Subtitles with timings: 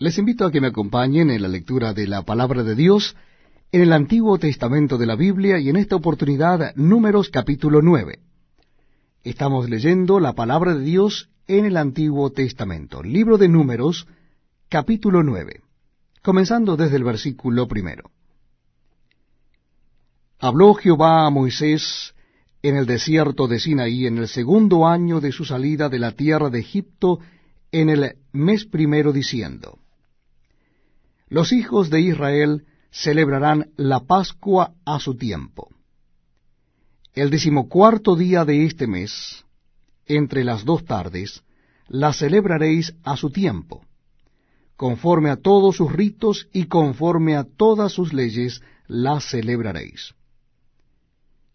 [0.00, 3.16] Les invito a que me acompañen en la lectura de la palabra de Dios
[3.72, 8.20] en el Antiguo Testamento de la Biblia y en esta oportunidad Números capítulo 9.
[9.24, 14.06] Estamos leyendo la palabra de Dios en el Antiguo Testamento, libro de Números
[14.68, 15.62] capítulo 9,
[16.22, 18.12] comenzando desde el versículo primero.
[20.38, 22.14] Habló Jehová a Moisés
[22.62, 26.50] en el desierto de Sinaí en el segundo año de su salida de la tierra
[26.50, 27.18] de Egipto
[27.72, 29.80] en el mes primero diciendo,
[31.28, 35.68] los hijos de Israel celebrarán la Pascua a su tiempo.
[37.12, 39.44] El decimocuarto día de este mes,
[40.06, 41.42] entre las dos tardes,
[41.88, 43.84] la celebraréis a su tiempo,
[44.76, 50.14] conforme a todos sus ritos y conforme a todas sus leyes la celebraréis.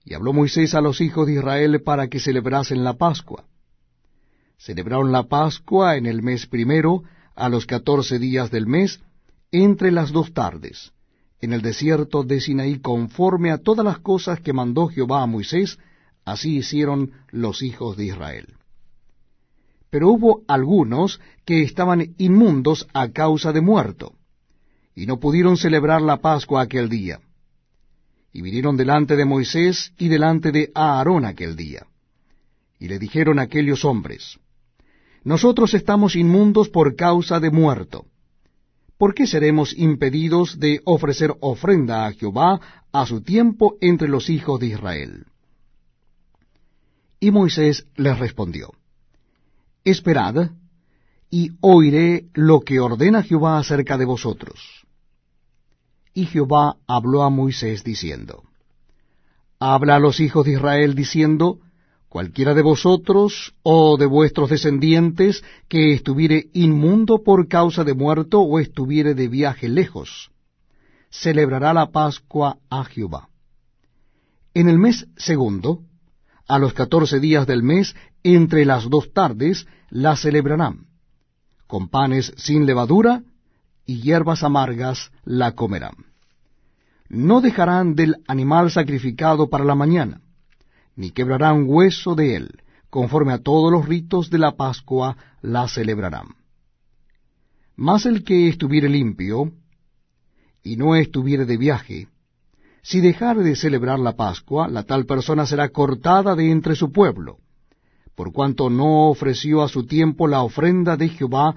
[0.05, 3.45] Y habló Moisés a los hijos de Israel para que celebrasen la Pascua.
[4.57, 7.03] Celebraron la Pascua en el mes primero,
[7.35, 9.01] a los catorce días del mes,
[9.53, 10.91] entre las dos tardes,
[11.39, 15.77] en el desierto de Sinaí, conforme a todas las cosas que mandó Jehová a Moisés,
[16.25, 18.47] así hicieron los hijos de Israel.
[19.91, 24.13] Pero hubo algunos que estaban inmundos a causa de muerto,
[24.95, 27.19] y no pudieron celebrar la Pascua aquel día.
[28.31, 31.85] Y vinieron delante de Moisés y delante de Aarón aquel día.
[32.79, 34.39] Y le dijeron aquellos hombres,
[35.23, 38.07] Nosotros estamos inmundos por causa de muerto
[39.03, 42.61] ¿por qué seremos impedidos de ofrecer ofrenda a Jehová
[42.93, 45.25] a su tiempo entre los hijos de Israel?
[47.19, 48.71] Y Moisés les respondió,
[49.83, 50.51] Esperad,
[51.29, 54.85] y oiré lo que ordena Jehová acerca de vosotros.
[56.13, 58.43] Y Jehová habló a Moisés diciendo,
[59.59, 61.59] Habla a los hijos de Israel diciendo,
[62.13, 68.59] cualquiera de vosotros o de vuestros descendientes que estuviere inmundo por causa de muerto o
[68.59, 70.29] estuviere de viaje lejos,
[71.09, 73.29] celebrará la Pascua a Jehová.
[74.53, 75.79] En el mes segundo,
[76.47, 80.85] a los catorce días del mes, entre las dos tardes, la celebrarán.
[81.65, 83.23] Con panes sin levadura
[83.87, 85.95] y hierbas amargas la comerán.
[87.09, 90.21] No dejarán del animal sacrificado para la mañana
[90.95, 96.27] ni quebrarán hueso de él, conforme a todos los ritos de la Pascua la celebrarán.
[97.75, 99.51] Mas el que estuviere limpio,
[100.63, 102.07] y no estuviere de viaje,
[102.83, 107.37] si dejare de celebrar la Pascua, la tal persona será cortada de entre su pueblo,
[108.15, 111.55] por cuanto no ofreció a su tiempo la ofrenda de Jehová,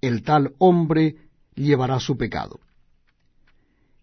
[0.00, 1.16] el tal hombre
[1.54, 2.60] llevará su pecado.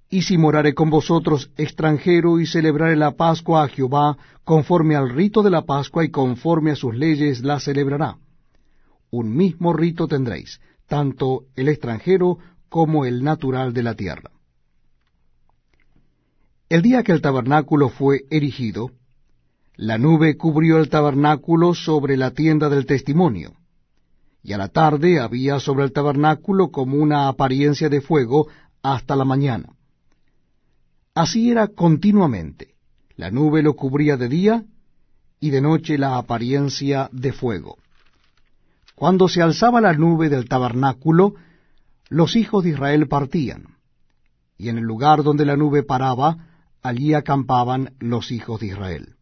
[0.09, 5.43] Y si morare con vosotros extranjero y celebrare la Pascua a Jehová, conforme al rito
[5.43, 8.17] de la Pascua y conforme a sus leyes la celebrará.
[9.11, 12.39] Un mismo rito tendréis, tanto el extranjero
[12.69, 14.31] como el natural de la tierra.
[16.69, 18.91] El día que el tabernáculo fue erigido,
[19.75, 23.53] la nube cubrió el tabernáculo sobre la tienda del testimonio,
[24.43, 28.47] y a la tarde había sobre el tabernáculo como una apariencia de fuego
[28.83, 29.75] hasta la mañana.
[31.19, 32.75] Así era continuamente.
[33.18, 34.63] La nube lo cubría de día
[35.41, 37.78] y de noche la apariencia de fuego.
[38.96, 41.34] Cuando se alzaba la nube del tabernáculo,
[42.07, 43.75] los hijos de Israel partían,
[44.57, 46.38] y en el lugar donde la nube paraba,
[46.81, 49.16] allí acampaban los hijos de Israel.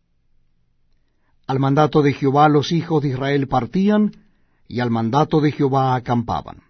[1.48, 4.12] Al mandato de Jehová los hijos de Israel partían,
[4.68, 6.62] y al mandato de Jehová acampaban.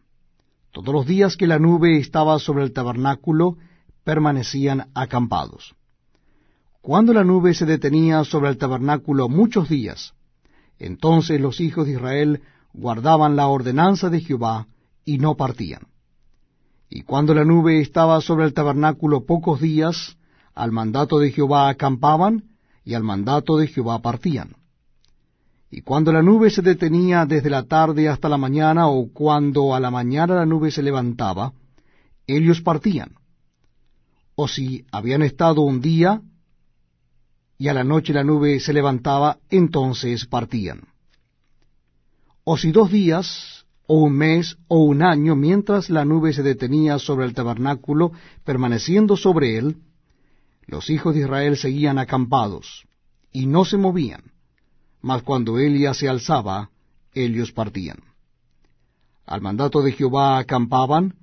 [0.71, 3.57] Todos los días que la nube estaba sobre el tabernáculo,
[4.07, 5.75] permanecían acampados.
[6.81, 10.13] Cuando la nube se detenía sobre el tabernáculo muchos días,
[10.79, 12.41] entonces los hijos de Israel
[12.71, 14.67] guardaban la ordenanza de Jehová
[15.03, 15.87] y no partían.
[16.89, 20.15] Y cuando la nube estaba sobre el tabernáculo pocos días,
[20.55, 22.45] al mandato de Jehová acampaban
[22.85, 24.55] y al mandato de Jehová partían.
[25.69, 29.81] Y cuando la nube se detenía desde la tarde hasta la mañana, o cuando a
[29.81, 31.51] la mañana la nube se levantaba,
[32.25, 33.16] ellos partían
[34.39, 36.21] o si habían estado un día
[37.57, 40.81] y a la noche la nube se levantaba, entonces partían.
[42.43, 46.99] O si dos días, o un mes, o un año, mientras la nube se detenía
[46.99, 48.11] sobre el tabernáculo,
[48.45, 49.77] permaneciendo sobre él,
[50.67, 52.85] los hijos de Israel seguían acampados,
[53.31, 54.21] y no se movían,
[55.01, 56.69] mas cuando Elías se alzaba,
[57.15, 57.97] ellos partían.
[59.25, 61.15] Al mandato de Jehová acampaban,